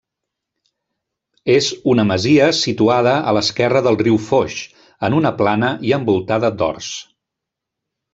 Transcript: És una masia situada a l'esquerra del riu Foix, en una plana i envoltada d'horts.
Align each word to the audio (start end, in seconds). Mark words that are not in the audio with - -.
És 1.55 1.65
una 1.91 2.05
masia 2.11 2.47
situada 2.59 3.13
a 3.31 3.33
l'esquerra 3.37 3.81
del 3.89 3.99
riu 4.01 4.17
Foix, 4.29 4.55
en 5.09 5.19
una 5.19 5.33
plana 5.43 5.71
i 5.91 5.95
envoltada 5.99 6.51
d'horts. 6.63 6.89